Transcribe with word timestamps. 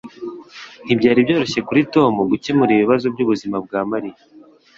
Ntibyari 0.83 1.25
byoroshye 1.25 1.59
kuri 1.67 1.81
Tom 1.93 2.13
gukemura 2.31 2.71
ibibazo 2.73 3.05
byubuzima 3.13 3.57
bwa 3.65 3.81
Mariya. 3.91 4.21